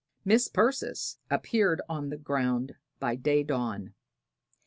[0.25, 3.93] Mis' Persis appeared on the ground by day dawn.